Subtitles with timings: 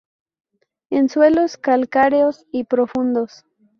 [0.89, 3.45] En suelos calcáreos y profundos.